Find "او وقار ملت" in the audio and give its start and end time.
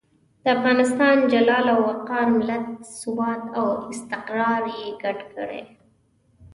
1.73-2.65